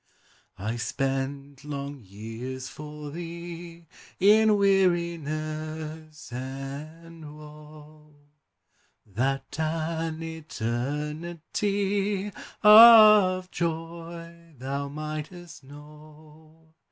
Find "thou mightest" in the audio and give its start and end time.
14.57-15.63